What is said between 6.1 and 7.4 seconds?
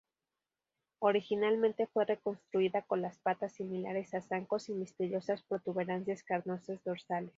carnosas dorsales.